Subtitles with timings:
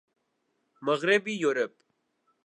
[0.85, 1.73] مغربی یورپ